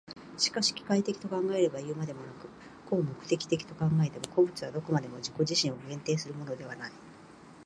[0.35, 2.49] しかし機械的と考えればいうまでもなく、
[2.89, 6.91] 合目的的と考えても、個物はどこまでも自己自身を限定するものではない。